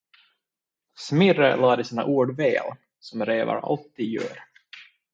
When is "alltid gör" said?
3.71-4.39